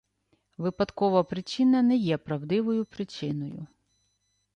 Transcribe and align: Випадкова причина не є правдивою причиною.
Випадкова 0.57 1.23
причина 1.23 1.81
не 1.81 1.95
є 1.95 2.17
правдивою 2.17 2.85
причиною. 2.85 3.67